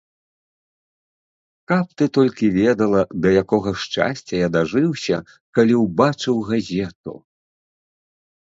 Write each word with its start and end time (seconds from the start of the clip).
Каб 1.71 1.85
ты 2.01 2.07
толькі 2.19 2.49
ведала, 2.55 3.01
да 3.25 3.33
якога 3.43 3.75
шчасця 3.83 4.35
я 4.41 4.47
дажыўся, 4.57 5.17
калі 5.59 5.73
ўбачыў 5.85 6.35
газету. 6.49 7.13